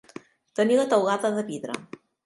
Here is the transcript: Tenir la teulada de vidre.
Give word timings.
Tenir 0.61 0.79
la 0.81 0.87
teulada 0.95 1.33
de 1.39 1.47
vidre. 1.55 1.81